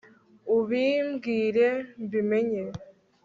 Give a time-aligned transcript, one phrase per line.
[0.55, 1.67] ubimbwire
[2.03, 2.63] mbimenye